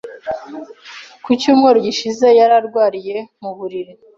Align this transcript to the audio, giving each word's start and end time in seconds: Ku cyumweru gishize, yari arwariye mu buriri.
Ku 1.23 1.29
cyumweru 1.39 1.77
gishize, 1.85 2.27
yari 2.39 2.53
arwariye 2.59 3.17
mu 3.41 3.51
buriri. 3.57 3.93